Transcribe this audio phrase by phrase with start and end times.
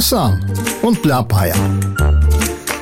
[0.00, 0.38] lasām
[0.86, 1.72] un plēpājām.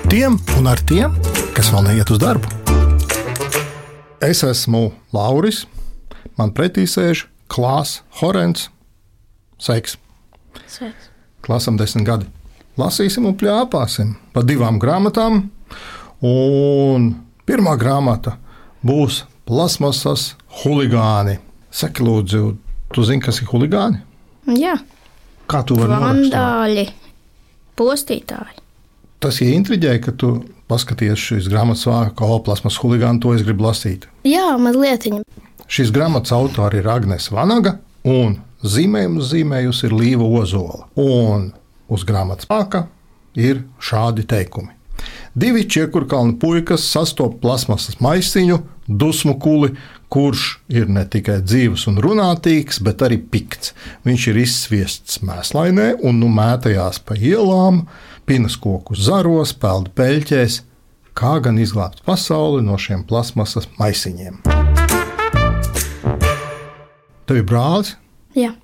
[0.07, 1.17] Tiem un ar tiem,
[1.57, 2.47] kas vēl neiet uz darbu.
[4.23, 5.65] Es esmu Lauris,
[6.39, 8.69] man pretī sēž Klāsts Horants.
[9.59, 9.97] Sveiks!
[10.71, 11.09] Sveiks.
[11.43, 12.29] Klasam desmit gadi.
[12.79, 15.41] Lasīsim un plēpāsim pa divām grāmatām.
[16.23, 17.09] Un
[17.51, 18.37] pirmā grāmata
[18.87, 21.41] būs plasmasas huligāni.
[21.75, 22.45] Saki, lūdzu,
[22.95, 24.05] tu zini, kas ir huligāni?
[24.55, 24.77] Jā,
[25.49, 26.35] Kā tu vari norakstīt?
[26.35, 26.83] vandāļi,
[27.79, 28.59] postītāji.
[29.19, 30.33] Tas ieintriģēja, ka tu
[30.71, 34.07] paskaties šīs grāmatas vārdu, kā plasmas huligāni, to es gribu lasīt.
[34.29, 35.09] Jā, mazliet.
[35.69, 40.87] Šīs grāmatas autori ir Agnēs Vanaga un zīmējumu zīmējusi ir Līva Ozola.
[40.99, 41.51] Un
[41.91, 42.87] uz grāmatas pāka
[43.39, 44.78] ir šādi teikumi.
[45.35, 49.75] Divi čiekurkalnu puikas sastopas plasmasas maisiņu, dusmu kuli,
[50.09, 53.75] kurš ir ne tikai dzīves un runātīgs, bet arī pikts.
[54.09, 57.85] Viņš ir izsviests mēslainē un nu mētajās pa ielām,
[58.25, 60.63] pinas koku zaros, peld peļķēs.
[61.19, 64.41] Kā gan izglābt pasauli no šiem plasmasas maisiņiem?
[67.29, 67.97] Tev ir brālis?
[68.39, 68.55] Jā.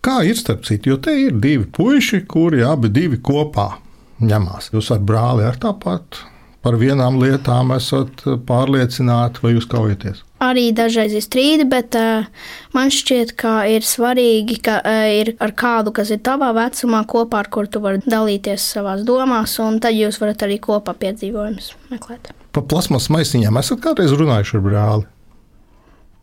[0.00, 3.74] Kā ir starp citu, jo te ir divi puiši, kuri abi divi kopā
[4.20, 4.70] ņemās.
[4.74, 6.20] Jūs ar brāli ar tāpat
[6.60, 10.24] par vienām lietām esat pārliecināti, vai jūs kaujaties?
[10.44, 12.28] Arī dažreiz ir strīdi, bet uh,
[12.76, 17.42] man šķiet, ka ir svarīgi, ka uh, ir ar kādu, kas ir tavā vecumā, kopā
[17.42, 22.32] ar kuru tu vari dalīties savās domās, un tad jūs varat arī kopā piedzīvojumus meklēt.
[22.56, 25.08] Pa plasmas maisiņām esat kādreiz runājuši ar brāli?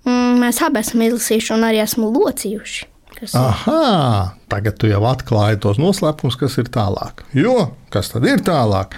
[0.07, 2.85] Mm, mēs abi esam izlasījuši un arī esmu locījuši.
[3.17, 7.23] Kas Aha, tagad tu jau atklāji tos noslēpumus, kas ir tālāk.
[7.33, 8.93] Jo kas tad ir tālāk?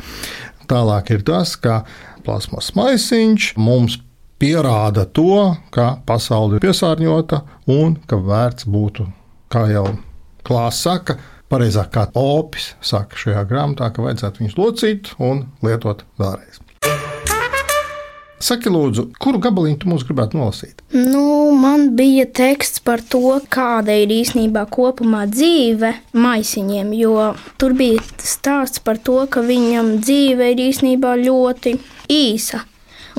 [0.70, 1.82] Tālāk ir tas, ka
[2.26, 3.98] plasmas maisiņš mums
[4.40, 7.42] pierāda to, ka pasaule ir piesārņota
[7.72, 9.08] un ka vērts būtu,
[9.52, 9.88] kā jau
[10.48, 11.16] klāsts saka,
[11.50, 16.60] pareizāk kā opis saka šajā grāmatā, ka vajadzētu viņus locīt un lietot vēlreiz.
[18.40, 20.80] Saki, lūdzu, kuru gabaliņu tu mums gribētu nolasīt?
[20.96, 28.00] Nu, man bija teksts par to, kāda ir īsnībā kopumā dzīve maisiņiem, jo tur bija
[28.24, 31.76] stāsts par to, ka viņam dzīve ir īsnībā ļoti
[32.16, 32.64] īsa.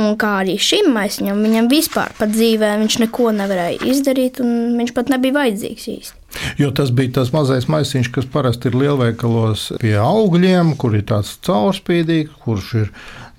[0.00, 4.94] Un kā arī šim maisiņam, viņam vispār pat dzīvē viņš neko nevarēja izdarīt, un viņš
[4.96, 6.19] pat nebija vajadzīgs īsti.
[6.58, 11.34] Jo tas bija tas mazais maisiņš, kas parasti ir lielveikalos pie augļiem, kur ir tāds
[11.46, 12.92] caurspīdīgs, kurš ir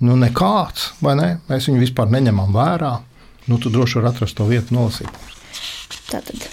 [0.04, 1.30] nu, nekāds, vai ne?
[1.48, 2.96] Mēs viņu vispār neņemam vērā.
[3.48, 5.08] Nu, tu droši vari atrast to vietu, nolasīt.
[6.10, 6.44] Tātad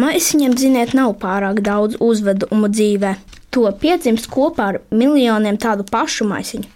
[0.00, 3.14] maisiņam, ziniet, nav pārāk daudz uzvedumu dzīvē.
[3.54, 6.68] To piedzimst kopā ar miljoniem tādu pašu maisiņu.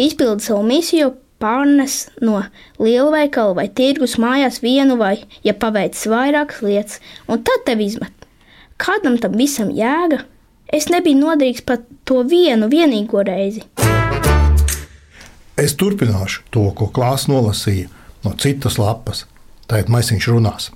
[0.00, 2.38] Izpilda savu misiju, pārnes no
[2.80, 8.21] lielveikala vai tirgus mājās vienu vai, ja paveicis vairākas lietas, un tad tev izmet.
[8.80, 10.22] Kādam tam visam jēga?
[10.72, 13.64] Es nebiju noderīgs pat to vienu vienīgo reizi.
[15.60, 17.90] Es turpināšu to, ko klāsts nolasīja
[18.24, 19.26] no citas lapas.
[19.68, 20.70] Tagad maisiņš runās.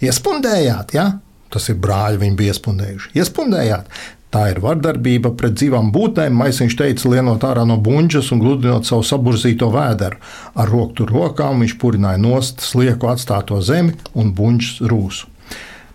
[0.00, 1.10] Iespundējāt, ja?
[1.50, 3.12] Tas ir brāļi, viņi bija iespundējuši.
[3.18, 3.90] Iespundējāt.
[4.30, 9.02] Tā ir vardarbība pret dzīvām būtnēm, maisiņš teica, lienot ārā no buļbuļsaktas un gludinot savu
[9.08, 10.20] saburzīto vēderu.
[10.54, 15.26] Ar roku tur rokām viņš purināja nost slieku atstāto zemi un buļbuļs rūsu.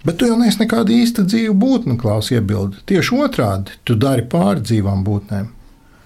[0.06, 2.78] Bet tu jau neesi nekāda īsta dzīva būtne, Klaus iebilda.
[2.86, 5.48] Tieši otrādi, tu dari pāri dzīvām būtnēm.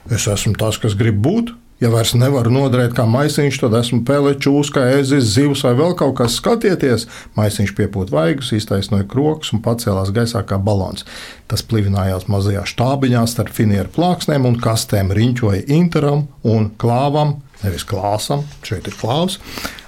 [0.09, 1.51] Es esmu tas, kas grib būt.
[1.79, 6.17] Ja vairs nevaru nodarīt kā maisiņš, tad esmu pelečūs, kā ezis, zivs vai vēl kaut
[6.17, 6.35] kas.
[6.41, 7.05] Skatieties,
[7.39, 11.07] maisiņš piepūta vaigus, iztaisnoja krokus un pacēlās gaisā kā balons.
[11.47, 18.43] Tas plivinājās mazajā štābiņā starp finieru plāksnēm un kastēm, riņķoja interam un klāvam, nevis klāsam,
[18.67, 19.39] šeit ir klāvs,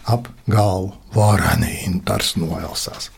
[0.08, 0.96] ap galvu.
[1.12, 3.12] Vārēni intars noelsās.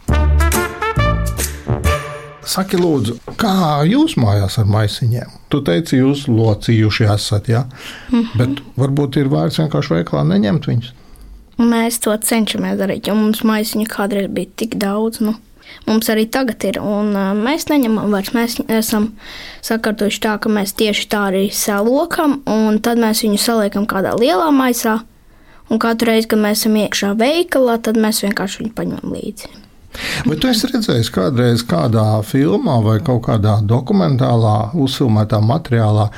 [2.45, 5.37] Saki, lūdzu, kā jūs mājās ar maisiņiem?
[5.51, 7.63] Tu teici, jūs locījuši esat, ja?
[8.11, 8.37] Mm -hmm.
[8.37, 10.91] bet varbūt ir vērts vienkārši veiklā neņemt viņus.
[11.57, 15.21] Mēs to cenšamies darīt, jo mums maisiņu kādreiz bija tik daudz.
[15.21, 15.35] Nu.
[15.87, 17.13] Mums arī tagad ir, un
[17.43, 18.33] mēs neņemam vairs.
[18.35, 19.11] Mēs esam
[19.61, 24.51] sakārtojuši tā, ka mēs tieši tā arī salokam, un tad mēs viņu saliekam kādā lielā
[24.51, 24.99] maisā.
[25.69, 29.62] Un katru reizi, kad mēs esam iekšā veikalā, tad mēs vienkārši viņu paņemam līdzi.
[30.27, 36.09] Vai tu esi redzējis kādreiz kādā filmā vai kaut kādā dokumentālā, uzfilmētā materiālā,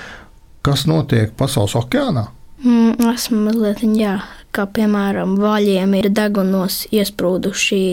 [0.66, 2.28] kas notiek pasaules okeānā?
[2.64, 4.18] Mm, esmu mazliet, jā,
[4.56, 7.86] kā piemēram, vaļiem ir degunos iesprūduši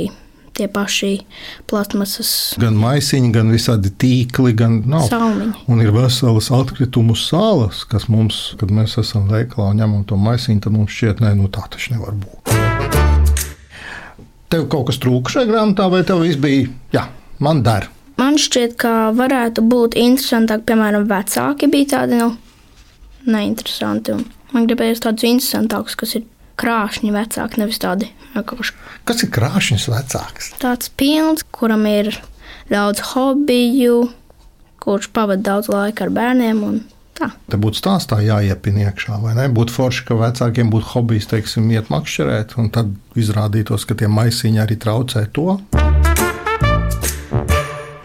[0.52, 1.12] tie paši
[1.70, 2.30] plasmasas
[2.60, 5.06] Gan maisiņi, gan visādi tīkli, gan nav.
[5.08, 5.64] salmiņi.
[5.72, 10.64] Un ir veselas atkritumu salas, kas mums, kad mēs esam veikalā un ņemam to maisiņu,
[10.66, 12.41] tad mums šķiet, ka nu, tā taču nevar būt.
[14.52, 17.06] Tev kaut kas trūka šajā grāmatā, vai tev viss bija, jā,
[17.40, 17.86] man der.
[18.20, 22.28] Man šķiet, ka varētu būt interesantāk, piemēram, vecāki bija tādi nu,
[23.24, 24.18] neinteresanti.
[24.52, 26.26] Man gribējās tādus interesantākus, kas ir
[26.60, 28.76] krāšņi vecāki, nevis tādi vienkārši.
[29.08, 30.52] Kas ir krāšņs vecāks?
[30.60, 32.12] Tāds pilns, kuram ir
[32.68, 34.10] daudz hobiju,
[34.84, 36.60] kurš pavadīja daudz laika ar bērniem.
[36.68, 36.82] Un
[37.22, 37.28] Tā.
[37.52, 39.44] Te būtu stāstā jāiepina iekšā, vai ne?
[39.54, 44.58] Būtu forši, ka vecākiem būtu hobijs, teiksim, iet makšķerēt, un tad izrādītos, ka tie maisiņi
[44.58, 45.60] arī traucē to.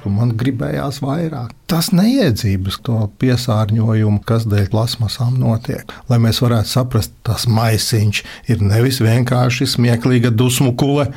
[0.07, 1.51] Man gribējās vairāk.
[1.69, 5.89] Tas neiedzības, to piesārņojumu, kas dēļ plasmasām notiek.
[6.09, 8.21] Lai mēs varētu saprast, tas maisiņš
[8.53, 11.09] ir nevis vienkārši smieklīga dusmu kule,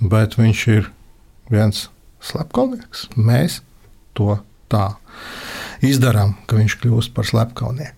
[0.00, 0.88] bet viņš ir
[1.50, 1.88] viens
[2.30, 3.10] slepkavnieks.
[3.18, 3.60] Mēs
[4.16, 4.38] to
[4.72, 4.92] tā
[5.86, 7.96] izdarām, ka viņš kļūst par slepkavnieku.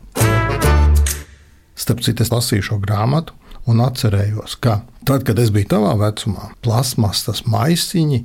[1.79, 3.35] Starp citu, es lasīju šo grāmatu
[3.71, 8.23] un atcerējos, ka tad, kad es biju tavā vecumā, plasmasas maisiņi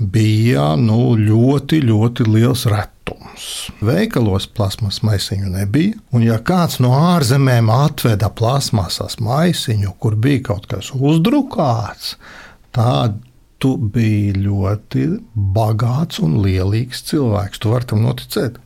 [0.00, 3.48] bija nu, ļoti, ļoti liels retums.
[3.84, 10.68] Veikalos plasmasas maisiņu nebija, un ja kāds no ārzemēm atveda plasmasas maisiņu, kur bija kaut
[10.70, 12.16] kas uzdrukāts,
[12.76, 13.20] tad
[13.60, 15.06] tu biji ļoti
[15.56, 17.60] bagāts un lielīgs cilvēks.
[17.60, 18.56] Tu vari tam noticēt.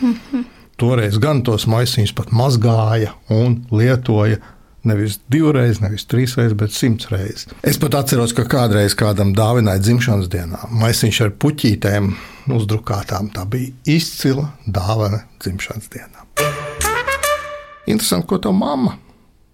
[0.00, 0.44] Mm -hmm.
[0.76, 4.40] Toreiz gan tos maisiņus pat mazgāja un lietoja.
[4.84, 7.46] Nevis divreiz, nevis trīsreiz, bet simts reizes.
[7.62, 12.10] Es pat atceros, ka kādreiz kādam dāvināja dzimšanas dienā maisiņš ar puķītēm
[12.52, 13.30] uzdrukātām.
[13.32, 16.28] Tā bija izcila dāvana dzimšanas dienā.
[17.86, 18.98] Interesanti, ko tā mamma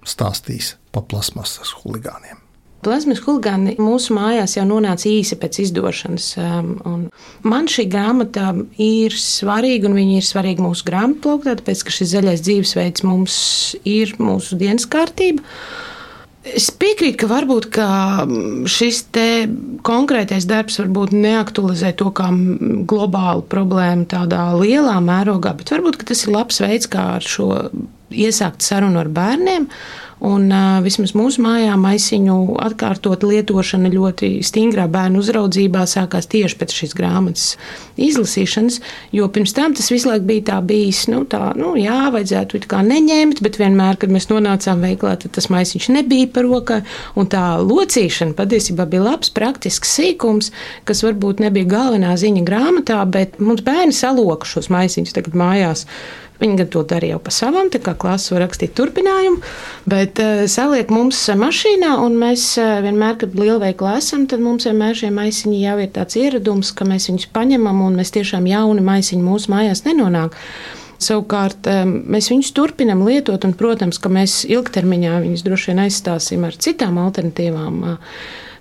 [0.03, 2.50] stāstīs par plasmasas huligāniem.
[2.81, 6.31] Plazmas huligāni mūsu mājās jau nonāca īsi pēc izdošanas.
[6.41, 7.03] Um,
[7.45, 12.15] man šī grāmata ir svarīga, un viņa ir svarīga mūsu grāmatu plauktā, tāpēc, ka šis
[12.15, 13.37] zaļais dzīvesveids mums
[13.85, 15.45] ir mūsu dienas kārtība.
[16.41, 17.87] Es piekrītu, ka varbūt ka
[18.65, 19.03] šis
[19.85, 22.31] konkrētais darbs varbūt neaktualizē to kā
[22.89, 27.51] globālu problēmu tādā lielā mērogā, bet varbūt tas ir labs veids, kā ar šo
[28.09, 29.69] iesākt sarunu ar bērniem
[30.21, 36.75] Un, uh, vismaz mūsu mājā maisiņu atkārtot lietošana ļoti stingrā bērnu uzraudzībā sākās tieši pēc
[36.77, 37.47] šīs grāmatas
[37.97, 38.77] izlasīšanas,
[39.17, 42.69] jo pirms tam tas visu laiku bija tā bijis, nu, tā, nu, jā, vajadzētu it
[42.69, 46.83] kā neņemt, bet vienmēr, kad mēs nonācām veiklā, tad tas maisiņš nebija par rokai,
[47.17, 50.53] un tā locīšana patiesībā bija labs praktisks sīkums,
[50.85, 55.87] kas varbūt nebija galvenā ziņa grāmatā, bet mums bērni saloka šos maisiņus tagad mājās
[56.41, 59.43] Viņi gan to darīja jau pa savam, tā kā klases var rakstīt turpinājumu,
[59.91, 64.97] bet uh, saliek mums mašīnā, un mēs uh, vienmēr, kad lielveiklā esam, tad mums vienmēr
[65.03, 69.27] šie maisiņi jau ir tāds ieradums, ka mēs viņus paņemam, un mēs tiešām jauni maisiņi
[69.27, 70.39] mūsu mājās nenonāk.
[71.01, 76.59] Savukārt mēs viņus turpinām lietot, un, protams, ka mēs ilgtermiņā viņus droši vien aizstāsim ar
[76.61, 77.79] citām alternatīvām.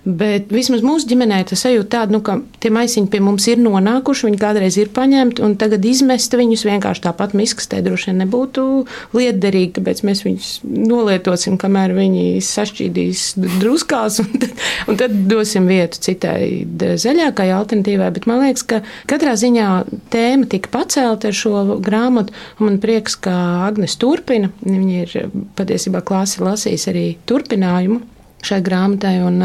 [0.00, 4.30] Bet vismaz mūsu ģimenē tas sajūta tāda, nu, ka tie maisiņi pie mums ir nonākuši,
[4.30, 8.64] viņi kādreiz ir paņemti, un tagad izmest viņus vienkārši tāpat miskastē droši vien nebūtu
[9.12, 13.24] liederīgi, tāpēc mēs viņus nolietosim, kamēr viņi sašķīdīs
[13.60, 18.08] druskās, un tad, un tad dosim vietu citai zaļākai alternatīvai.
[18.16, 18.80] Bet man liekas, ka
[19.10, 19.66] katrā ziņā
[20.14, 23.36] tēma tika pacelta ar šo grāmatu, un man prieks, ka
[23.66, 24.48] Agnes turpina.
[24.64, 28.00] Viņa ir patiesībā klāsi lasījis arī turpinājumu
[28.46, 29.18] šai grāmatai.
[29.26, 29.42] Un,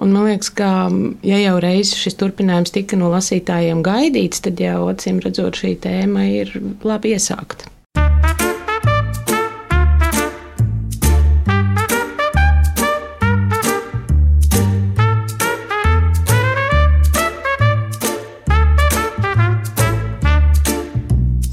[0.00, 0.88] Un man liekas, ka,
[1.22, 6.24] ja jau reiz šis turpinājums tika no lasītājiem gaidīts, tad jau acīm redzot, šī tēma
[6.32, 7.68] ir labi iesākta.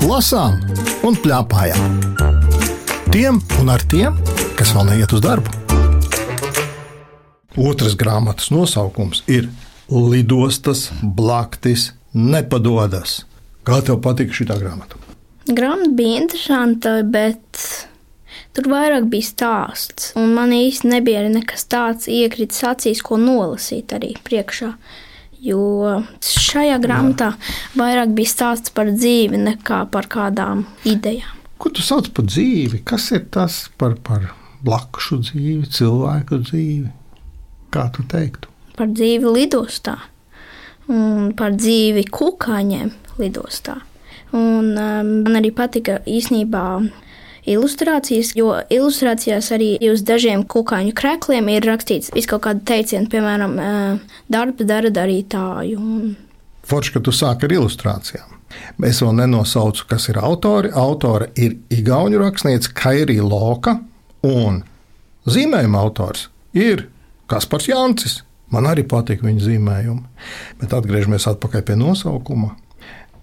[0.09, 0.57] Lasām
[1.05, 2.01] un plēpājām.
[3.13, 4.17] Tiem un ar tiem,
[4.57, 5.58] kas vēl neiet uz darbu.
[7.59, 9.49] Otras grāmatas nosaukums ir
[9.89, 13.23] Lidostas blaktis nepadodas.
[13.67, 14.95] Kā tev patika šī grāmata?
[15.49, 17.63] Grāmata bija interesanta, bet
[18.55, 20.13] tur vairāk bija stāsts.
[20.15, 24.71] Un man īsti nebija nekas tāds iekritis acīs, ko nolasīt arī priekšā.
[25.43, 27.57] Jo šajā grāmatā Jā.
[27.79, 31.35] vairāk bija stāsts par dzīvi nekā par kādām idejām.
[31.59, 32.85] Ko tu sauc par dzīvi?
[32.87, 34.31] Kas ir tas par, par
[34.63, 36.98] blakus dzīvi, cilvēku dzīvi?
[37.73, 38.49] Kā tu teiktu?
[38.79, 39.97] Par dzīvi lidostā
[40.89, 43.77] un par dzīvi kukaiņiem lidostā.
[44.33, 46.63] Un, um, man arī patika īsnībā
[47.49, 54.19] ilustrācijas, jo ilustrācijās arī uz dažiem kukaiņu krēkliem ir rakstīts kaut kāda teiciena, piemēram, uh,
[54.29, 55.79] darbs dara darītāju.
[56.69, 58.35] Forši, ka tu sāki ar ilustrācijām.
[58.85, 60.71] Es vēl nenosaucu, kas ir autori.
[60.73, 63.77] Autora ir Igaunijas rakstniece Kairija Loka,
[64.25, 64.61] un
[65.29, 66.87] zīmējuma autors ir
[67.29, 68.23] Kaspars Jancis.
[68.49, 70.25] Man arī patīk viņa zīmējumi.
[70.61, 72.55] Bet atgriežamies atpakaļ pie nosaukuma.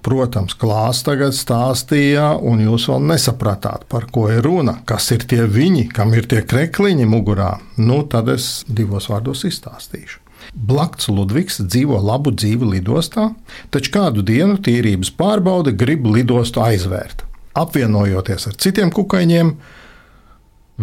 [0.06, 5.40] Protams, klāsts tagad stāstīja, un jūs vēl nesapratāt, par ko ir runa, kas ir tie
[5.50, 7.56] viņi, kam ir tie krekliņi mugurā.
[7.80, 10.20] Nu, tad es divos vārdos izstāstīšu.
[10.54, 13.32] Blakts Ludvigs dzīvo labu dzīvi lidostā,
[13.74, 17.24] taču kādu dienu tīrības pārbaude grib lidostu aizvērt.
[17.58, 19.56] Apvienojoties ar citiem kukaiņiem,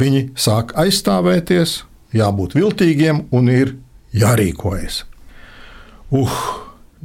[0.04, 1.80] viņi sāk aizstāvēties,
[2.14, 3.76] jābūt viltīgiem un ir
[4.14, 5.04] jārīkojas.
[6.14, 6.34] Uh,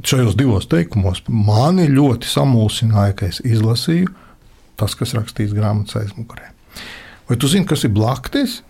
[0.05, 4.11] šajos divos teikumos mani ļoti samulsināja, ka es izlasīju
[4.79, 6.53] tas, kas rakstīts grāmatas aizmugurē.
[7.27, 8.61] Vai tu zini, kas ir blaktis?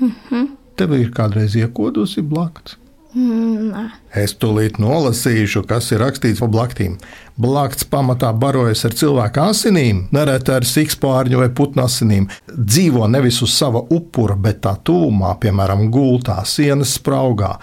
[0.00, 0.46] Mm -hmm.
[0.76, 2.78] Tev ir kādreiz iekodusi blakts.
[3.14, 3.90] Nē.
[4.16, 6.96] Es tūlīt nolasīšu, kas ir rakstīts pa blaktīm.
[7.40, 12.26] Blakts pamatā barojas ar cilvēku asinīm, nereti ar sikspārņu vai putnu asinīm.
[12.52, 17.54] Dzīvo nevis uz sava upura, bet tā tūmā, piemēram, gultā, sienas spraugā.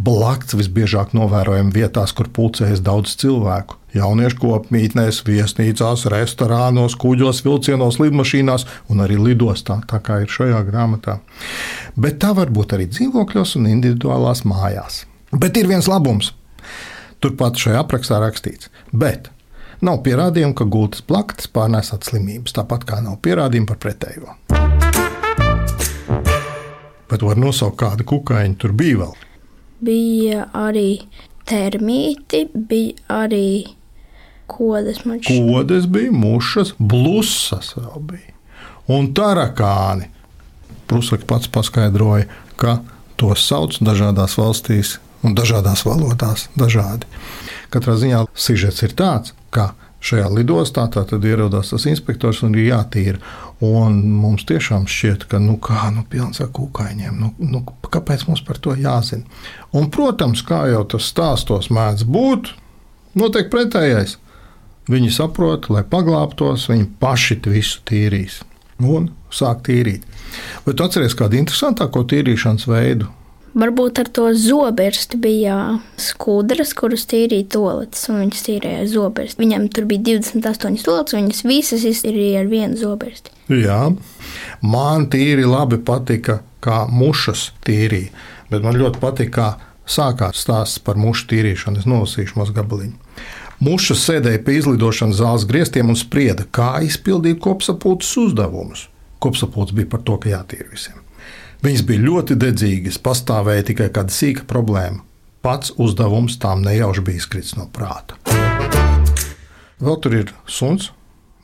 [0.00, 3.76] Blakts visbiežāk novērojam vietās, kur pulcējas daudz cilvēku.
[3.96, 11.18] Jauniešu kopmītnēs, viesnīcās, restorānos, kuģos, vilcienos, lidmašīnās un arī lidostā, tā kā ir šajā grāmatā.
[11.96, 15.04] Bet tā var būt arī dzīvokļos un individuālās mājās.
[15.32, 16.32] Bet ir viens labums.
[17.18, 19.30] Turpat šajā aprakstā rakstīts, bet
[19.82, 24.36] nav pierādījumu, ka gultas plaktas pārnēsat slimības, tāpat kā nav pierādījumu par pretējo.
[27.08, 29.16] Bet var nosaukt kādu kukaiņu, tur bija vēl.
[29.88, 30.90] Bija arī
[31.48, 33.74] termīti, bija arī
[34.46, 35.02] kodas.
[35.02, 35.26] šķiet.
[35.26, 38.36] Kodas bija, mušas, blusas vēl bija.
[38.94, 40.06] Un tarakāni.
[40.88, 42.78] Prusaks pats paskaidroja, ka
[43.20, 44.96] tos sauc dažādās valstīs
[45.26, 47.08] un dažādās valodās dažādi.
[47.72, 49.72] Katrā ziņā sižets ir tāds, ka
[50.04, 53.18] šajā lidostā tad ierodās tas inspektors un ir jātīra.
[53.64, 57.18] Un mums tiešām šķiet, ka nu kā nu, pilns ar kūkaņiem.
[57.18, 59.26] Nu, nu, kāpēc mums par to jāzina?
[59.74, 62.52] Un, protams, kā jau tas stāstos mēdz būt,
[63.18, 64.16] notiek pretējais.
[64.88, 68.38] Viņi saprot, lai paglābtos, viņi paši visu tīrīs
[68.78, 70.06] un sāk tīrīt.
[70.64, 73.10] Bet atcerieties kādu interesantāko tīrīšanas veidu.
[73.58, 79.40] Varbūt ar to zoberstu bija skudras, kuras tīrīja toaletes, un viņas tīrīja ar zoberstu.
[79.42, 83.32] Viņam tur bija 28 toaletes, un viņas visas iztīrīja ar vienu zoberstu.
[83.48, 83.80] Jā,
[84.60, 88.12] man tīri labi patika, kā mušas tīrīja,
[88.52, 89.48] bet man ļoti patika, kā
[89.88, 91.80] sākās stāsts par mušu tīrīšanu.
[91.80, 92.96] Es nolasīšu mazu gabaliņu.
[93.64, 98.86] Muša sēdēja pie izlidošanas zāles griestiem un sprieda, kā izpildīt kopsapulces uzdevumus.
[99.18, 101.00] Kopsapulce bija par to, ka jātīra visiem.
[101.64, 105.02] Viņas bija ļoti dedzīgas, pastāvēja tikai kāda sīka problēma.
[105.42, 108.18] Pats uzdevums tām nejauši bija izkritis no prāta.
[109.78, 110.92] Vēl tur ir suns,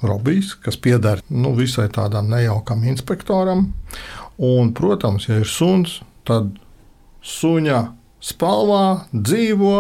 [0.04, 3.70] Robijs, kas pieder nu, visai tādam nejaukam inspektoram.
[4.36, 6.50] Un, protams, ja ir suns, tad
[7.24, 7.80] suņa
[8.24, 9.78] spalvā dzīvo.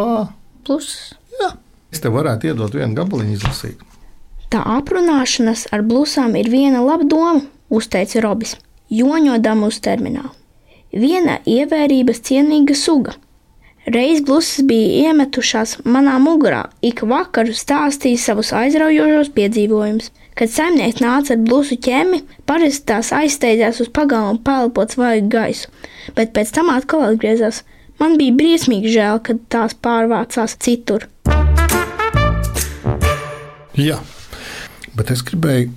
[0.64, 0.94] Plus
[1.40, 1.50] Jā.
[1.92, 3.82] Es te varētu iedot vienu gabaliņu izlasīt.
[4.50, 7.42] tā aprunāšanās ar blusām ir viena laba doma,
[7.74, 8.56] uzteica Robis,
[8.90, 10.32] joņodam uz terminālu.
[10.94, 13.16] Viena ievērības cienīga suga.
[13.84, 20.08] Reiz blusas bija iemetušās manā mugurā, ik vakaru stāstīja savus aizraujošos piedzīvojumus.
[20.38, 25.68] Kad saimnieks nāca ar blusu ķēmi, parasti tās aizsteidzās uz pagalmu pelpot svaigu gaisu,
[26.16, 27.60] bet pēc tam atkal atgriezās.
[28.00, 31.06] Man bija briesmīgi žēl, kad tās pārvācās citur.
[33.78, 34.00] Jā,
[34.96, 35.70] bet es gribēju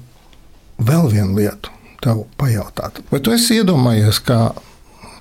[0.77, 3.01] vēl vienu lietu tev pajautāt.
[3.12, 4.39] Vai tu esi iedomājies, ka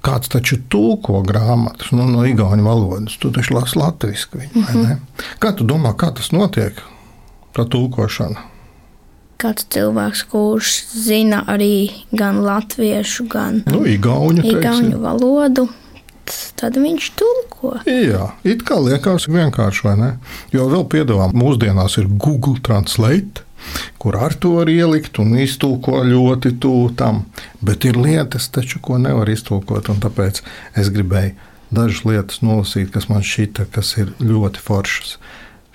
[0.07, 3.17] kāds taču tulko grāmatas nu, no igauņu valodas?
[3.21, 4.99] Tu taču lasi latviešu vai ne?
[5.43, 6.79] Kā tu domā, kā tas notiek?
[7.57, 8.45] Tā tulkošana.
[9.41, 15.67] Kāds cilvēks, kurš zina arī gan latviešu, gan Nu, igauņu, igauņu valodu,
[16.59, 17.73] tad viņš tulko.
[17.89, 20.13] Jā, it kā liekas vienkārši, vai ne?
[20.55, 23.45] Jo vēl piedāvā mūsdienās ir Google Translate,
[23.99, 27.25] kur ar to var ielikt un iztulko ļoti tuvu tam.
[27.61, 30.43] Bet ir lietas, taču, ko nevar iztulkot, un tāpēc
[30.79, 31.35] es gribēju
[31.75, 35.17] dažas lietas nolasīt, kas man šķita, kas ir ļoti foršas.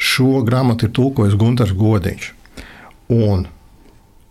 [0.02, 2.32] Šo grāmatu ir tulkojis Gunārs Godiņš.
[3.12, 3.46] Un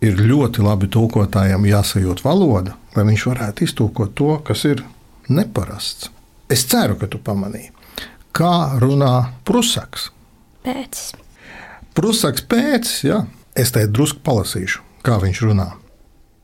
[0.00, 4.82] ir ļoti labi tulkotājiem jāsajūt valoda, lai viņš varētu iztulkot to, kas ir
[5.28, 6.10] neparasts.
[6.50, 7.70] Es ceru, ka tu pamanīji,
[8.34, 10.08] kā runā prusaks.
[10.64, 11.02] Pēc.
[11.96, 13.22] Prusaks pēc, jā,
[13.58, 15.68] es te drusku palasīšu, kā viņš runā.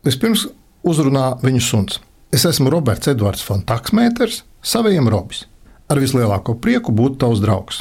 [0.06, 0.46] Vispirms
[0.86, 2.00] uzrunā viņu suns.
[2.34, 5.44] Es esmu Roberts Edvards Fontaksmēters, saviem robis.
[5.86, 7.80] Ar vislielāko prieku būt tavs draugs.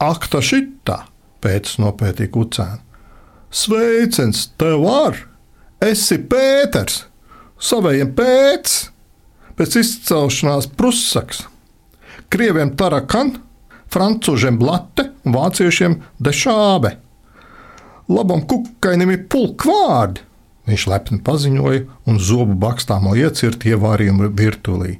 [0.00, 1.04] Ak, tā šitā,
[1.44, 2.82] pēc nopētīja kucēnu.
[3.52, 5.20] Sveiciens tev var!
[5.84, 7.04] Esi Pēters!
[7.60, 8.74] Savējiem pēc!
[9.56, 11.46] Pēc izcelšanās prusaks!
[12.28, 13.36] Krieviem tarakan,
[13.92, 16.96] francūžiem blate un vāciešiem dešābe.
[18.08, 20.20] labam kukainim ir pulkvārdi.
[20.66, 24.98] Viņš lepni paziņoja un zobu bakstāmo iecirti ievārījumu virtulī.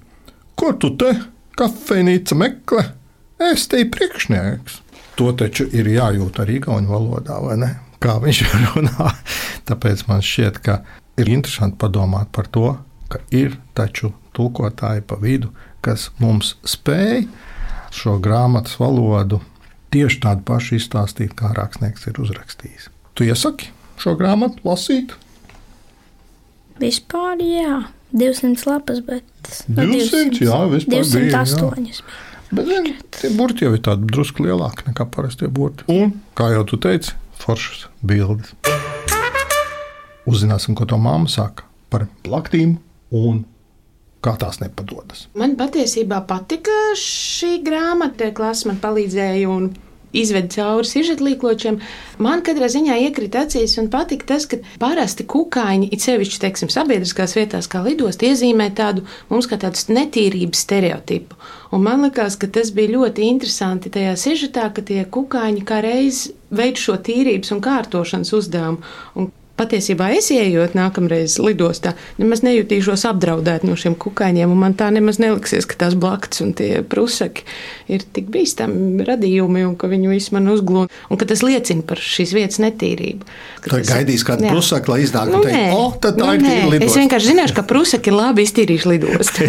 [0.55, 1.13] Ko tu te,
[1.59, 2.85] kafejnīca meklē?
[3.53, 4.81] Es te priekšnieks.
[5.21, 7.71] To taču ir jājūt arī gauņu valodā, vai ne?
[8.01, 9.13] Kā viņš runā.
[9.69, 10.81] Tāpēc man šķiet, ka
[11.21, 12.77] ir interesanti padomāt par to,
[13.11, 15.53] ka ir taču tulkotāji pa vidu,
[15.85, 17.27] kas mums spēj
[17.95, 19.41] šo grāmatas valodu
[19.95, 22.91] tieši tādu pašu izstāstīt, kā rakstnieks ir uzrakstījis.
[23.17, 23.71] Tu iesaki
[24.03, 25.15] šo grāmatu lasīt?
[26.77, 31.71] Vispār jā, 200 lapas, bet 200, jā, vispār 208.
[31.79, 32.25] Bija, jā.
[32.55, 35.87] Bet zin, tie burti jau ir tādi drusku lielāki nekā parastie burti.
[35.91, 38.53] Un, kā jau tu teici, foršas bildes.
[40.31, 42.77] Uzzināsim, ko to māma saka par plaktīm
[43.15, 43.45] un
[44.25, 45.27] kā tās nepadodas.
[45.39, 49.75] Man patiesībā patika šī grāmata, klasa man palīdzēja un
[50.17, 51.79] izved cauri sižetlīkločiem.
[52.23, 57.37] Man katrā ziņā iekrita acīs un patika tas, ka parasti kukaiņi, it sevišķi, teiksim, sabiedriskās
[57.37, 61.39] vietās, kā lidost, iezīmē tādu mums kā tādu netīrības stereotipu.
[61.75, 66.29] Un man liekas, ka tas bija ļoti interesanti tajā sižetā, ka tie kukaiņi kā reiz
[66.55, 68.95] veid šo tīrības un kārtošanas uzdevumu.
[69.19, 74.89] Un patiesībā es ieejot nākamreiz lidostā, nemaz nejutīšos apdraudēt no šiem kukaiņiem, un man tā
[74.95, 77.47] nemaz neliksies, ka tās blakts un tie prusaki
[77.93, 82.03] ir tik bīstami radījumi, un ka viņi visu man uzglūna, un ka tas liecina par
[82.03, 83.29] šīs vietas netīrību.
[83.67, 86.37] Tā ir gaidījis kādu prusaki, lai iznāk nu, un teikt, o, oh, tad tā nu,
[86.37, 86.91] ir tīra lidosta.
[86.91, 89.49] Es vienkārši zināšu, ka prusaki labi iztīrījuši lidostu.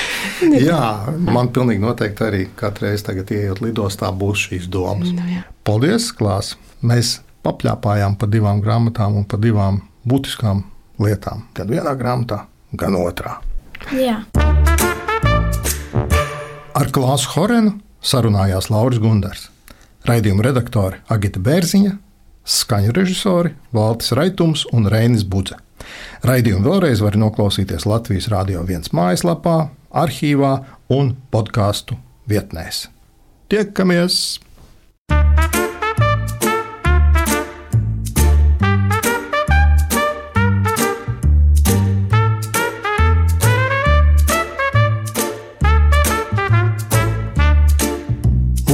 [0.70, 0.82] jā,
[1.26, 5.12] man pilnīgi noteikti arī katreiz tagad ieejot lidostā būs šīs domas.
[5.16, 5.44] Nu, jā.
[5.66, 6.54] Paldies, Klās!
[6.80, 10.64] Mēs papļāpājām par divām grāmatām un par divām būtiskām
[11.00, 11.46] lietām.
[11.56, 12.44] Gan vienā grāmatā,
[12.76, 13.38] gan otrā.
[13.96, 14.20] Jā.
[16.76, 19.48] Ar Klāsu Horenu sarunājās Lauris Gundars,
[20.08, 21.96] raidījuma redaktore Agita Bērziņa,
[22.44, 25.58] skaņu režisori Valtis Raitums un Reinis Budze.
[26.26, 29.56] Raidījumu vēlreiz var noklausīties Latvijas Rādio 1 mājaslapā,
[29.90, 30.52] arhīvā
[30.92, 31.98] un podkāstu
[32.30, 32.86] vietnēs.
[33.50, 34.38] Tiekamies!